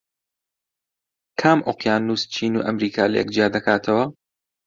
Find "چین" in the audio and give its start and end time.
2.33-2.53